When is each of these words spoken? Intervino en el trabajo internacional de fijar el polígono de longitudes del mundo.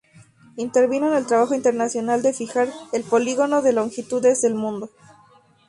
Intervino 0.55 1.09
en 1.09 1.13
el 1.13 1.27
trabajo 1.27 1.53
internacional 1.53 2.23
de 2.23 2.33
fijar 2.33 2.69
el 2.91 3.03
polígono 3.03 3.61
de 3.61 3.71
longitudes 3.71 4.41
del 4.41 4.55
mundo. 4.55 4.89